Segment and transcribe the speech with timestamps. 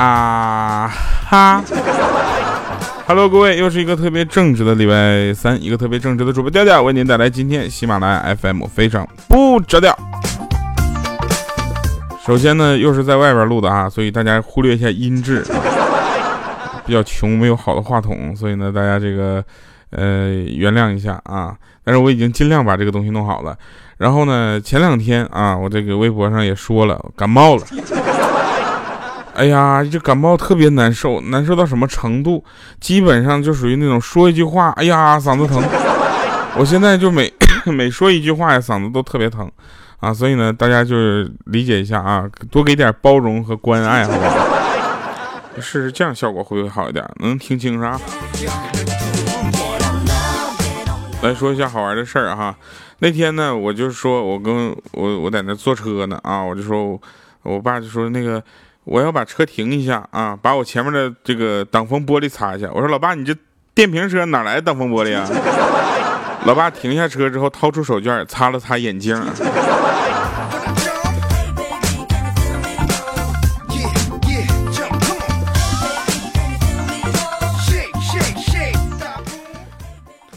[0.00, 0.90] 啊
[1.26, 1.62] 哈
[3.06, 9.94] ！Hello，各位，又是一个特别正直的礼拜三，一个特别正直的主播调调为您带来今天喜马拉雅 FM 非常不着调。
[12.24, 15.44] 首先呢，又是在外边录的啊，所以大家忽略一下音质。
[16.86, 19.44] 比较穷，没有好的话筒，所以呢，大家这个
[19.90, 21.54] 呃原谅一下啊。
[21.84, 23.54] 但是我已经尽量把这个东西弄好了。
[23.98, 27.62] 然后呢，前两天啊，我这个微博上也说了，感冒了。
[29.40, 32.44] 哎呀，这感冒特别难受，难受到什么程度？
[32.78, 35.64] 基本上就属于那种说一句话，哎呀，嗓子疼。
[36.58, 37.32] 我现在就每
[37.64, 39.50] 每说一句话呀，嗓子都特别疼
[40.00, 40.12] 啊。
[40.12, 44.46] 所以呢，大家就是理解一下啊，多给点包容和关爱，好不好？
[45.56, 47.02] 试试这样效果会不会好一点？
[47.20, 47.98] 能听清是吧？
[51.22, 52.54] 来说一下好玩的事儿哈。
[52.98, 57.00] 那天呢，我就说我跟我我在那坐车呢啊，我就说
[57.42, 58.42] 我爸就说那个
[58.90, 62.68] 我要把车停一下啊，把我前面的这个挡风玻璃擦一下。
[62.74, 63.32] 我说老爸，你这
[63.72, 65.24] 电瓶车哪来的挡风玻璃啊？
[66.44, 69.16] 老爸停下车之后，掏出手绢擦了擦眼镜。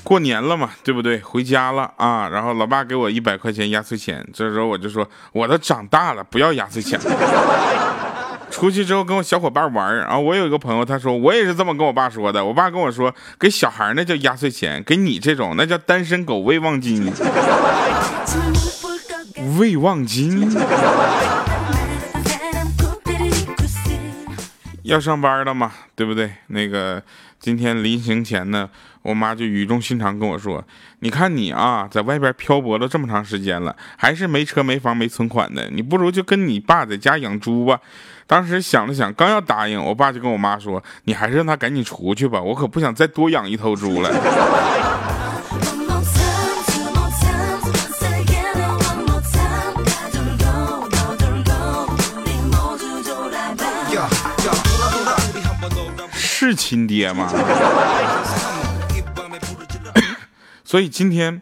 [0.03, 1.19] 过年了嘛，对不对？
[1.21, 6.99] 回家了啊，然后老爸给我一百块钱压岁钱，这时候我就说，我都长大了，不要压岁钱。
[8.63, 12.45] 出去之后跟我小伙伴玩啊，我有一个朋友，他说我也是这么跟我爸说的。
[12.45, 17.11] 我爸跟我说，给小孩那叫压岁钱，给你这种那叫单身狗未忘金。
[19.59, 20.49] 未忘金。
[24.83, 26.31] 要上班了嘛，对不对？
[26.47, 27.03] 那个
[27.41, 28.69] 今天临行前呢，
[29.01, 30.63] 我妈就语重心长跟我说
[30.99, 37.77] ：“你看你啊，在外边漂泊了这么长时间了，还是没车没房没存款的，你不如就跟你爸在家养猪吧。”
[38.25, 44.09] 当时想了想，刚要答应，我爸就跟我妈说：“你还是让他赶紧出去吧，我可不想再多养一头猪了。”
[56.11, 57.31] 是亲爹吗？
[60.65, 61.41] 所以今天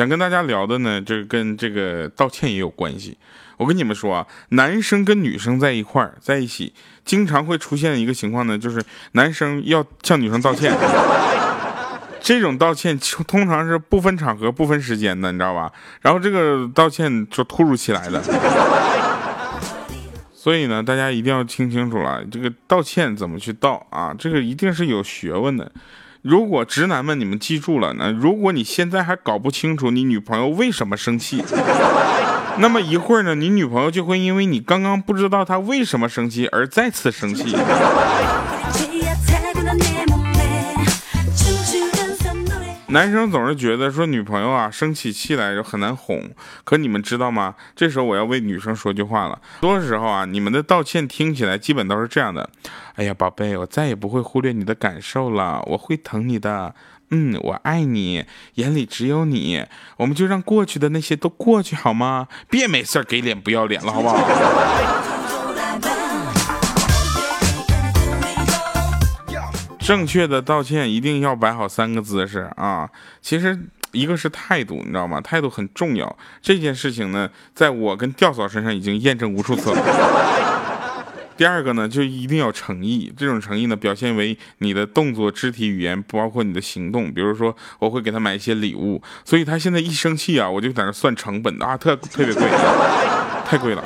[0.00, 3.18] 想跟大家聊的呢，就是跟这个道歉也有关系。
[3.58, 6.72] 我跟你们说啊，男生跟女生在一块儿在一起，
[7.04, 10.74] 经常会出现一个情况呢，就是男生要向女生道歉。
[12.18, 15.70] 这种道歉通常是不分场合、不分时间的，你知道吧？
[16.00, 18.22] 然后这个道歉就突如其来的。
[20.32, 24.16] 所以呢，大家一定要听清楚了，这个道歉怎么去道啊？
[24.18, 25.70] 这个一定是有学问的。
[26.22, 31.42] 如果直男们你们记住了，呢如果你现在还搞不清楚你女朋友为什么生气，
[32.58, 37.56] 那么一会儿呢，你女朋友就会因为你刚刚不知道她为什么生气而再次生气。
[42.90, 46.28] 男生总是觉得说女朋友啊生起气来就很难哄，
[46.64, 47.54] 可你们知道吗？
[47.76, 49.40] 这时候我要为女生说句话了。
[49.60, 52.50] 多时候啊，你们的道歉听起来基本都是这样的：
[52.96, 56.74] 哎呀，宝贝，我再也不会忽略你的感受了，我会疼你的。
[57.12, 58.24] 嗯，我爱你，
[58.54, 59.64] 眼里只有你。
[59.96, 62.28] 我们就让过去的那些都过去好吗？
[62.48, 64.16] 别没事给脸不要脸了，好不好？
[69.90, 72.88] 正确的道歉一定要摆好三个姿势啊！
[73.20, 73.58] 其实
[73.90, 75.20] 一个是态度，你知道吗？
[75.20, 76.16] 态度很重要。
[76.40, 79.82] 这件事情呢，在我跟吊嫂身上已经验证无数次了。
[81.36, 83.12] 第二个呢，就一定要诚意。
[83.16, 87.12] 这种诚意呢，表现为你的动作、肢体语言，包括你的行动。
[87.12, 92.44] 比如说，我会给他买一些礼物，所以他现在一生气啊，我就在那算成本啊，特特别贵，
[93.44, 93.82] 太贵了。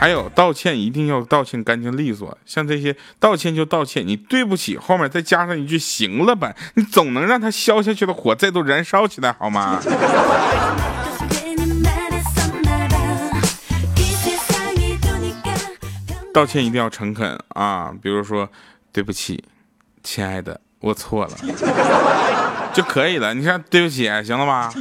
[0.00, 9.78] 还有道歉一定要道歉干净利索，像这些道歉就道歉，你对不起后面再加上一句行了吧，你总能让他消下去的火再度燃烧起来好吗？
[16.32, 18.48] 道歉一定要诚恳啊，比如说
[18.90, 19.44] 对不起，
[20.02, 21.32] 亲爱的，我错了
[22.72, 23.34] 就可以了。
[23.34, 24.72] 你看对不起，行了吧？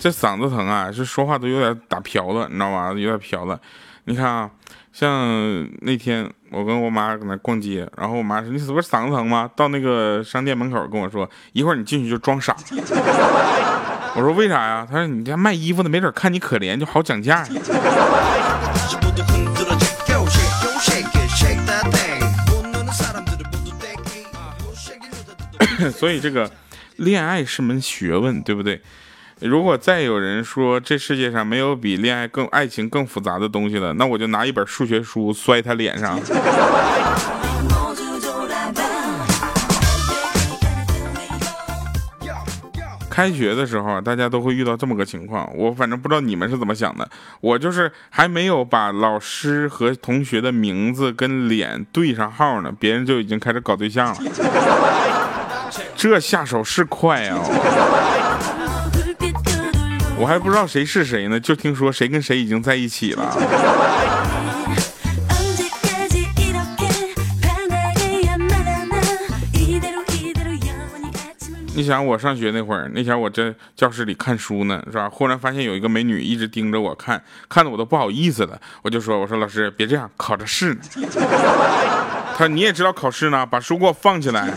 [0.00, 2.88] 这嗓子疼啊，是说话都有点打瓢了，你知道吗？
[2.92, 3.60] 有点瓢了。
[4.04, 4.50] 你看啊，
[4.94, 12.56] 像那天我跟我妈搁那逛街，然后我妈说：“你是不是嗓子疼吗？”到那个商店门口跟我说：“一会儿你进去就装傻。”
[14.16, 17.46] 我说：“为啥呀？”他说：“你家卖衣服的没准看你可怜，就好讲价。
[25.92, 26.50] ”所以这个
[26.96, 28.80] 恋爱是门学问，对不对？
[29.40, 36.20] 如果再有人说这世界上没有比恋爱更爱情更复杂的东西了，那我就拿一本数学书摔他脸上。
[43.08, 45.50] 开学的时候，大家都会遇到这么个情况。
[45.56, 47.08] 我反正不知道你们是怎么想的，
[47.40, 54.16] 我就是还没有把老师和同学的名字跟脸对上号呢，别人就已经开始搞对象了。
[55.96, 57.40] 这下手是快啊！
[60.20, 63.34] 我还不知道谁是谁呢，就听说谁跟谁已经在一起了。
[71.74, 75.08] 你想我上学那会儿，那前我在教室里看书呢，是吧？
[75.08, 78.60] 忽然发现有一个美女一直盯着我看，看的我都不好意思了。
[78.82, 80.80] 我就说：“我说老师，别这样，考着试呢。”
[82.36, 84.50] 他说：“你也知道考试呢，把书给我放起来。”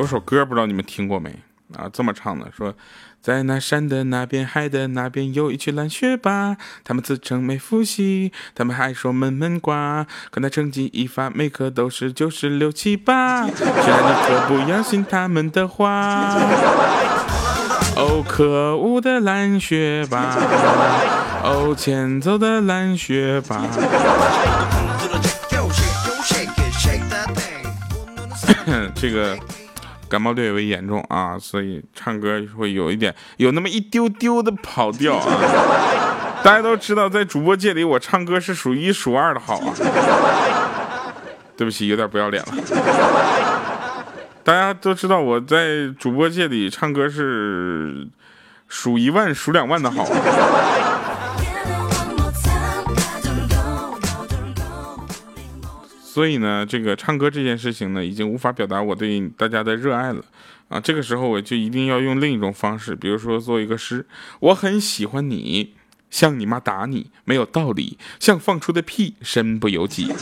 [0.00, 1.30] 有首歌不知道你们听过没？
[1.76, 2.74] 啊，这么唱的，说。
[3.20, 13.46] 在那山的那边，海的那边，有一群蓝学霸，他们自称没复习，他们还说闷闷瓜，可那成绩一发，每科都是九十六七八。
[13.46, 16.34] 虽然你可不要信他们的话。
[17.94, 20.34] 哦，可恶的蓝学霸，
[21.44, 23.66] 哦，欠揍的蓝学霸。
[28.94, 29.38] 这个。
[30.10, 35.24] 感冒略微严重啊，所以唱歌会有一点，有那么一丢丢的跑调啊。
[36.42, 39.72] 大家都知道，在主播界里，我唱歌是数一数二的好啊。
[41.56, 42.52] 对不起，有点不要脸了。
[44.42, 48.08] 大家都知道，我在主播界里唱歌是
[48.66, 50.04] 数一万、数两万的好。
[56.12, 60.20] 所以呢，这个唱歌这件事情呢，已经无法表达我对大家的热爱了
[60.68, 60.80] 啊！
[60.80, 64.04] 这个时候我就一定要用另一种方式，比如说做一个诗：
[64.40, 65.72] 我很喜欢你，
[66.10, 70.12] 像你妈打你没有道理，像放出的屁身不由己。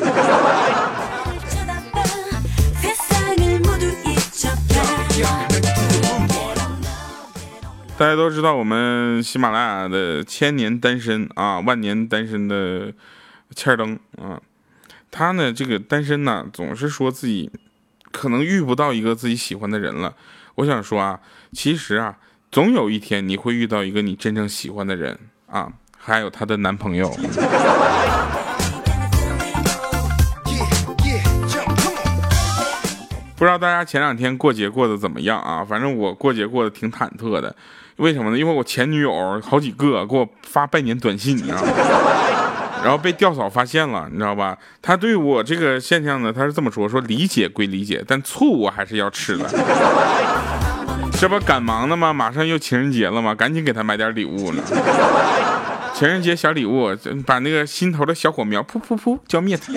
[7.96, 12.92] 大家都知道我们喜马拉雅的千年单身啊，万年单身的
[13.56, 14.38] 欠灯啊。
[15.10, 17.50] 他呢，这个单身呢，总是说自己
[18.12, 20.14] 可能遇不到一个自己喜欢的人了。
[20.56, 21.18] 我想说啊，
[21.52, 22.16] 其实啊，
[22.50, 27.10] 总有一天你会遇到一个你真正喜欢的人啊，还有她的男朋友。
[33.36, 35.64] 不知道大家前两天过节过得怎么样啊？
[35.64, 37.54] 反正我过节过得挺忐忑的。
[37.96, 38.38] 为什么呢？
[38.38, 42.47] 因为我前女友好几个给我发拜年短信啊。
[42.82, 44.56] 然后被吊嫂发现了，你知道吧？
[44.80, 49.44] 他对我这个现象呢，他是这么说：说理解归理解，但醋我还是要吃的。
[51.12, 52.12] 这不赶忙的吗？
[52.12, 53.34] 马上又情人节了吗？
[53.34, 54.62] 赶紧给他买点礼物呢。
[55.92, 56.96] 情人节小礼物，
[57.26, 59.72] 把那个心头的小火苗噗噗噗浇灭它。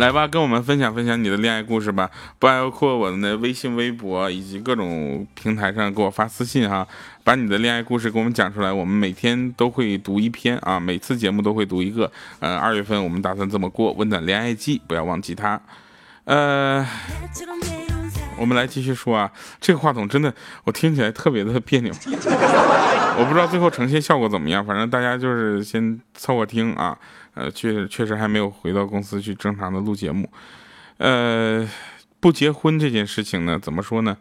[0.00, 6.88] 来吧，跟我们分享分享你的恋爱故事吧，包括我们的微信、微博以及各种平台上给我发私信哈，
[7.22, 12.10] 把你的恋爱故事给我们讲出来，我们每天都会读一篇啊，每次节目都会读一个。
[12.38, 15.60] 嗯，二月份我们打算这么过温暖恋爱季，不要忘记它。
[16.24, 16.86] 呃，
[18.40, 19.30] 我们来继续说啊，
[19.60, 21.92] 这个话筒真的我听起来特别的别扭，
[23.18, 26.96] 我不知道最后呈现效果怎么样，反正大家就是先凑合听啊。
[27.34, 30.28] 呃，确确实还没有回到公司去正常的录节目。
[30.96, 31.68] 呃，
[32.18, 34.16] 不结婚这件事情呢，怎么说呢？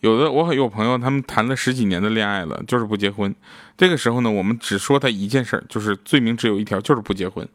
[0.00, 3.34] 有的我有朋友，他们谈了十几年的恋爱了，就是不结婚。
[3.78, 7.46] 这个时候呢，我们只说他一件事儿，就是罪名只有一条，就是不结婚。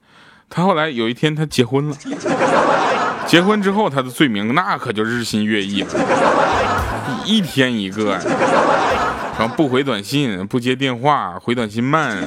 [0.49, 1.95] 他后来有一天他结婚了，
[3.27, 5.89] 结婚之后他的罪名那可就日新月异了，
[7.25, 8.19] 一天一个，
[9.37, 12.17] 然后不回短信，不接电话，回短信慢。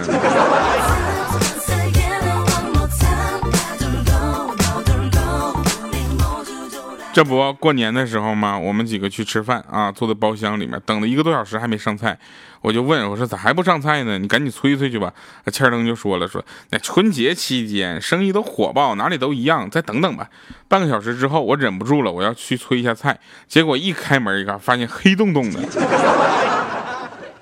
[7.13, 8.57] 这不过年的时候吗？
[8.57, 12.17] 我们几个去吃饭啊，坐在包厢里面等了一个多小时还没上菜，
[12.61, 14.19] 我就问我说咋还不上菜呢？
[14.19, 15.13] 你赶紧催催去吧。
[15.45, 20.29] 那欠灯就说了说那春节期间生意都火爆，哪里都一样，再等等吧。
[20.67, 25.61] 半个小时之后，我忍不住了，我要去催一下菜，结果一开门一看，发现黑洞洞的，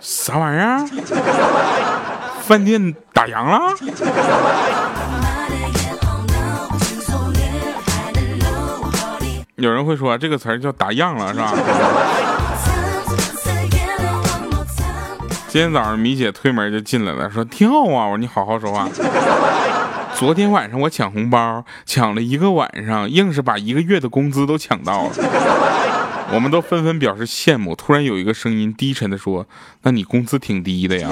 [0.00, 0.87] 啥玩意儿？
[2.42, 3.75] 饭店打烊了？
[9.56, 11.52] 有人会说这个词儿叫打样了，是吧？
[15.57, 18.05] 今天早上米姐推门就进来了，说挺好啊！
[18.05, 18.87] 我说你好好说话。
[20.15, 25.13] 昨天晚上我抢红包，抢了一个晚上，硬是把一个月的工资都抢到了。
[26.31, 27.75] 我们都纷纷表示羡慕。
[27.75, 29.47] 突然有一个声音低沉的说
[29.81, 31.09] ：“那你工资挺低的呀。”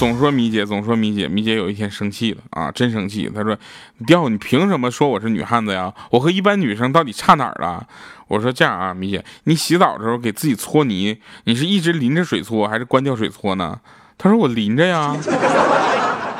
[0.00, 3.30] 总说米姐，总说米姐，米姐有一天生气了啊，真生气。
[3.34, 3.54] 她说
[4.06, 5.92] ：“调，你凭什么说我是女汉子呀？
[6.12, 7.86] 我和一般女生到底差哪儿了？”
[8.28, 13.78] 我说：“这样啊，米姐，你洗澡的时候给自己搓泥，你是一直淋着水搓，还是关掉水搓呢？”
[14.16, 15.14] 她说：“我淋着呀。”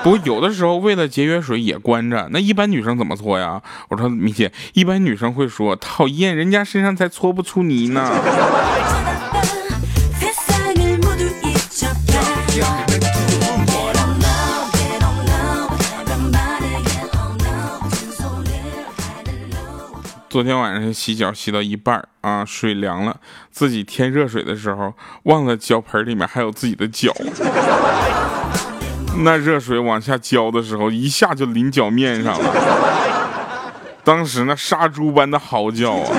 [0.02, 2.30] 不过有的时候为了节约水也关着。
[2.30, 3.60] 那一般女生怎么搓呀？
[3.90, 8.10] 我说：“米姐，一般女生会说讨厌，人家身上才搓不出泥呢。”
[20.30, 23.16] 昨天晚上洗脚洗到一半啊，水凉了，
[23.50, 24.94] 自己添热水的时候
[25.24, 27.12] 忘了脚盆里面还有自己的脚，
[29.24, 36.12] 那热水往下浇的时候一下就淋脚面上了，当时那杀猪般的嚎叫啊！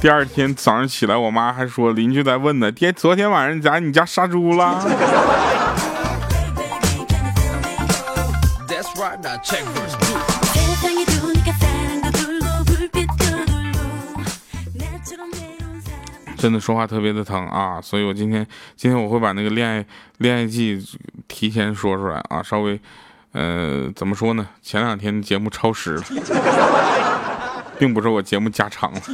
[0.00, 4.84] 第二天早上起来，我妈还说邻居在问呢，爹，昨天晚上在你家杀猪了？
[16.36, 19.84] 真的说话特别的疼啊，所以我今天今天我会把那个恋爱
[20.18, 20.78] 恋爱季
[21.26, 22.78] 提前说出来啊，稍微，
[23.32, 24.46] 呃，怎么说呢？
[24.62, 26.04] 前两天节目超时了，
[27.78, 29.00] 并不是我节目加长了。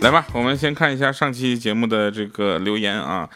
[0.00, 3.28] 来吧，我们先看一下上期节目的这个留言啊，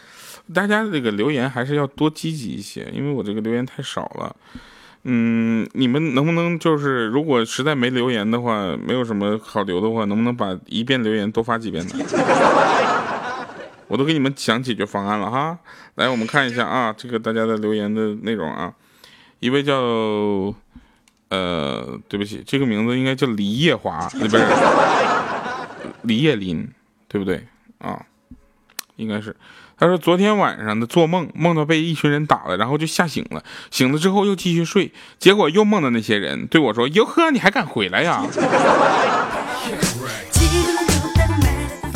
[0.53, 4.35] 大家这个留言还是要多积极一些，因为我这个留言太少了。
[5.03, 11.93] 嗯，你们能不能就是，如果实在没留言的话，没有什么好留的话，能不能把一遍留言多发几遍呢？
[13.87, 15.57] 我都给你们想解决方案了哈。
[15.95, 18.73] 来，我们看一下啊，这个大家的留言的内容啊。
[19.39, 19.73] 一位叫，
[21.29, 24.37] 呃，对不起，这个名字应该叫李叶华，不 是
[26.03, 26.69] 李叶林，
[27.07, 27.45] 对不对
[27.79, 28.05] 啊？
[28.97, 29.35] 应该是。
[29.81, 33.43] 他说：“昨天晚上的做梦，梦到被一群人打了，然后就吓醒了。
[33.71, 38.23] 醒了之后又继续睡，结果又梦到那些人对我说：‘哟呵，你还敢回来呀？’”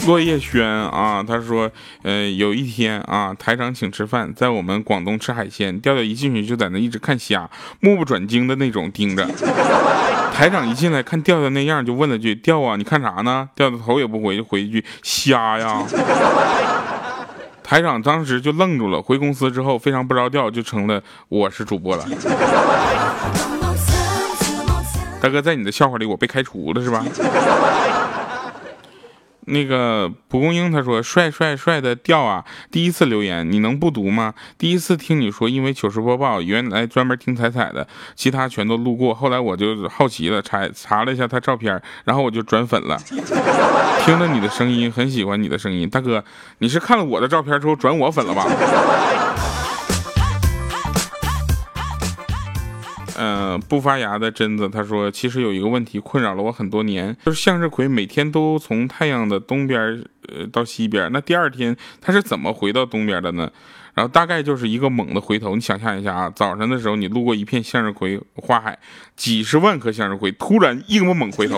[0.08, 1.70] 落叶轩啊，他说
[2.02, 7.48] ：“呃，有一天啊，台长请吃饭，在我们广东吃海鲜，调调一进去就在那一直看虾，
[7.82, 9.28] 目不转睛的那种盯着。
[10.34, 15.84] 台长一进来看调调那样，就问了句：‘调啊，你看啥呢？’调调头也不回，就回一句：‘虾呀。’”
[17.66, 22.06] 台长当时就愣住了，回公司之后非常不着调，就成了我是主播了。
[25.20, 27.04] 大哥，在你的笑话里，我被开除了是吧？
[29.46, 32.44] 那个蒲公英他说帅帅帅的调啊！
[32.72, 34.34] 第一次留言你能不读吗？
[34.58, 39.14] 第一次听你说因为糗事播报原来专门听彩彩的，其他全都路过。
[39.14, 42.98] 后来我就好奇了，查查了一下他照片，然后我就转粉了。
[44.04, 46.24] 听了你的声音，很喜欢你的声音，大哥，
[46.60, 48.46] 你是看了我的照片之后转我粉了吧？
[53.18, 63.50] 嗯，不发芽的榛子，他说，其实有一个问题困扰了我很多年，就是向日葵每天都从太阳的东边呃到西边，那第二天它是怎么回到东边的呢？
[63.94, 68.78] 然后大概就是一个猛的回头，你想象一下啊，早上的时候你路过一片向日葵花海，
[69.16, 71.58] 几十万颗向日葵突然一个猛回头，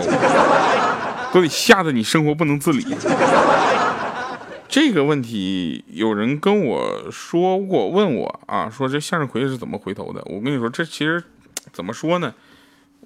[1.34, 2.86] 都得吓得你生活不能自理。
[4.70, 10.22] 这个问题有人跟我说过，问我啊，说这向日葵是怎么回头的？
[10.26, 11.24] 我跟你说，这其实。
[11.72, 12.34] 怎么说呢？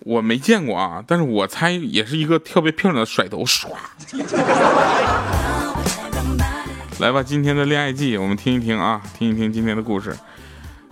[0.03, 3.67] 我没见过啊，但是我猜也是一个特别漂亮的甩头唰。
[6.99, 10.15] 来吧，今天的恋爱季，我们听一听啊，听一听今天的故事。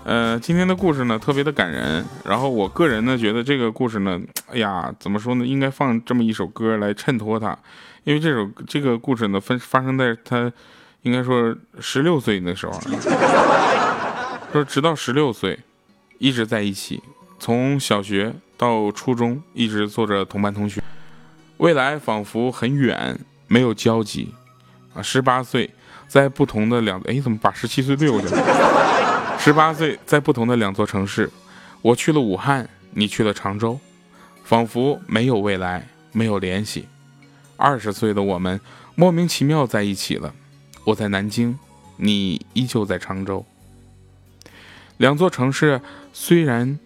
[0.04, 5.46] 呃，今天的故事呢特别的感人，然后我个人呢觉得这个故事呢，哎呀，怎么说呢？
[5.46, 7.58] 应该放这么一首歌来衬托它，
[8.04, 10.52] 因为这首这个故事呢分发生在他
[11.02, 12.80] 应该说十六岁那时候，
[14.54, 15.60] 说直到十六岁
[16.18, 17.02] 一直在一起。
[17.40, 20.84] 从小学到初中，一直做着同班同学，
[21.58, 23.18] 未来仿佛很远，
[23.48, 24.34] 没有交集。
[24.94, 25.70] 啊，十八岁，
[26.08, 29.38] 在不同的两，哎，怎么把十七岁对过去了？
[29.40, 31.32] 十八岁，在不同的两座城市，
[31.82, 33.80] 我去了武汉，你去了常州，
[34.44, 36.88] 仿佛没有未来，没有联系。
[37.56, 38.60] 二十岁的我们，
[38.96, 40.34] 莫名其妙在一起了。
[40.84, 41.58] 我在南京，
[41.96, 43.46] 你依旧在常州。
[44.98, 45.80] 两座城市
[46.12, 46.78] 虽然。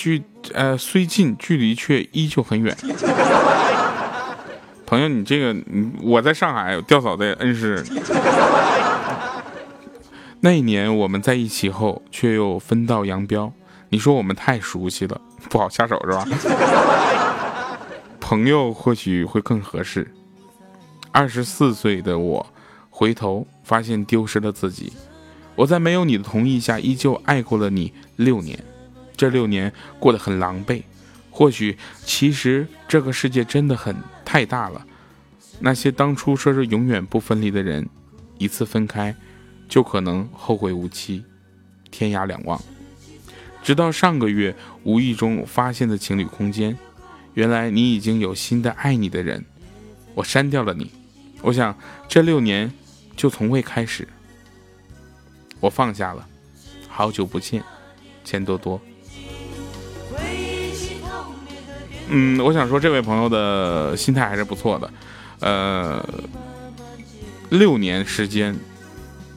[0.00, 0.22] 距
[0.54, 2.74] 呃，虽近，距离却依旧很远。
[4.86, 5.54] 朋友，你这个，
[6.00, 7.84] 我在上海，吊嫂在恩施。
[10.40, 13.52] 那一年我们在一起后，却又分道扬镳。
[13.90, 16.26] 你说我们太熟悉了，不好下手是吧？
[18.18, 20.10] 朋友或许会更合适。
[21.12, 22.46] 二十四岁的我，
[22.88, 24.94] 回头发现丢失了自己。
[25.56, 28.58] 我在没有你的同意下，依旧爱过了你六年。
[29.20, 30.82] 这六年过得很狼狈。
[31.30, 34.86] 或许，其实这个世界真的很太大了。
[35.58, 37.86] 那些当初说是永远不分离的人，
[38.38, 39.14] 一次分开，
[39.68, 41.22] 就可能后会无期，
[41.90, 42.58] 天涯两望。
[43.62, 46.74] 直到上个月，无意中发现的情侣空间。
[47.34, 49.44] 原来你已经有新的爱你的人，
[50.14, 50.90] 我删掉了你。
[51.42, 51.76] 我想
[52.08, 52.72] 这六年
[53.14, 54.08] 就从未开始，
[55.60, 56.26] 我放下了。
[56.88, 57.62] 好久不见，
[58.24, 58.80] 钱多多。
[62.10, 64.90] 嗯，我想说这位朋友的心态还是不错的。
[65.40, 66.04] 呃，
[67.50, 68.54] 六年时间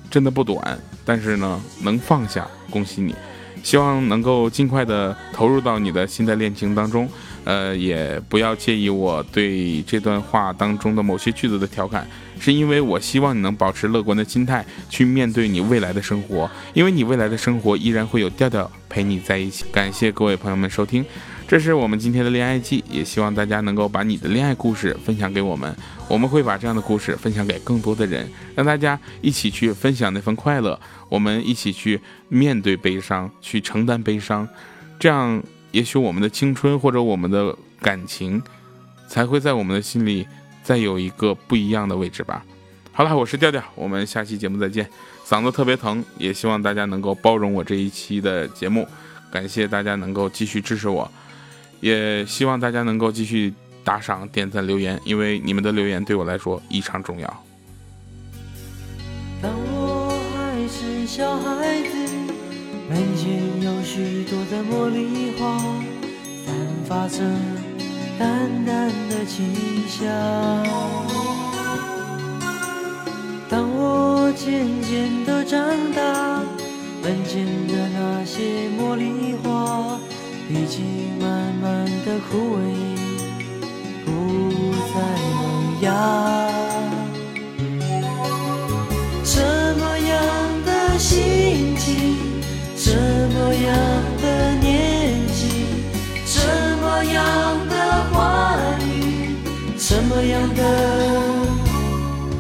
[0.10, 3.16] 真的不短，但是呢，能放下，恭喜你。
[3.62, 7.08] 希望能够尽快的投入到你的新的恋情当中。
[7.46, 12.08] 呃，也不要介意我对这段话当中的某些句子的调侃，
[12.40, 19.66] 是因为我希望你能保持乐观的心态去面对你未来的生活，因为你未来的生活依然会有调调陪你在一起。
[19.74, 21.06] 感谢各位朋友们收听，
[21.54, 25.72] 这是我们今天的恋爱季，也希望大家能够把你的恋爱故事分享给我们，
[26.08, 30.80] 我们会把这样的故事分享给更多的人，让大家一起去分享那份快乐，
[31.10, 34.50] 我们一起去面对悲伤，去承担悲伤，
[34.98, 35.44] 这样。
[35.70, 38.42] 也许我们的青春或者我们的感情，
[39.08, 40.26] 才会在我们的心里
[40.64, 42.44] 再有一个不一样的位置吧。
[42.92, 44.90] 好了，我是调调，我们下期节目再见。
[45.24, 48.88] 嗓子特别疼，也希望大家能够包容我这一期的节目。
[49.32, 51.12] 感谢大家能够继续支持我，
[51.84, 57.44] 也希望大家能够继续打赏、点赞、留言，因为你们的留言对我来说异常重要。
[59.42, 61.90] 当我还是小孩子。
[62.90, 65.58] 门前有许多的茉莉花，
[66.46, 66.54] 散
[66.86, 67.20] 发着
[68.20, 69.54] 淡淡的清
[69.88, 70.06] 香。
[73.50, 75.60] 当我渐渐的长
[75.94, 76.42] 大，
[77.02, 79.98] 门前的那些茉莉花
[80.54, 82.62] 已经慢慢的枯萎，
[84.06, 84.12] 不
[84.94, 84.96] 再
[85.34, 85.88] 萌芽。
[89.24, 89.42] 什
[89.80, 90.14] 么样
[90.64, 91.90] 的心情？
[92.78, 93.76] 什么样
[94.22, 95.66] 的年纪，
[96.24, 96.38] 什
[96.80, 97.74] 么样的
[98.12, 99.34] 话语，
[99.80, 100.62] 什么样的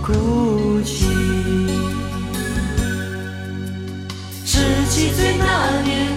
[0.03, 1.07] 哭泣？
[4.45, 4.59] 十
[4.91, 6.12] 七岁那年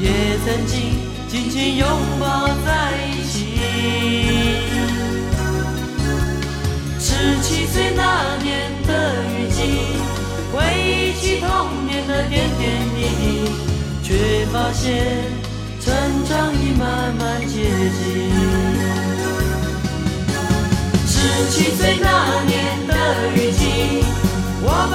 [0.00, 0.08] 也
[0.44, 0.96] 曾经
[1.28, 1.86] 紧紧拥
[2.18, 3.34] 抱在一起。
[6.98, 7.08] 十
[7.42, 8.90] 七岁那年的
[9.36, 9.58] 雨季，
[10.52, 11.46] 回忆起童
[11.86, 13.52] 年的点点滴滴，
[14.02, 14.88] 却发现
[15.80, 15.92] 成
[16.24, 17.54] 长已慢慢接
[17.98, 18.00] 近。
[21.06, 21.18] 十
[21.50, 22.92] 七岁那年的
[23.34, 23.60] 雨季，
[24.62, 24.94] 我们